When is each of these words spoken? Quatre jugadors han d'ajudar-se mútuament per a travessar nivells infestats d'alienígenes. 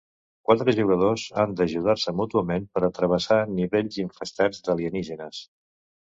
Quatre 0.49 0.73
jugadors 0.77 1.25
han 1.41 1.51
d'ajudar-se 1.59 2.13
mútuament 2.21 2.65
per 2.77 2.83
a 2.87 2.89
travessar 2.99 3.37
nivells 3.59 3.99
infestats 4.05 4.63
d'alienígenes. 4.69 5.43